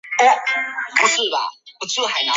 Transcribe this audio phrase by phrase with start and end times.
[0.01, 2.29] 但她依旧认为这样还是无法与汉阳归元寺相比。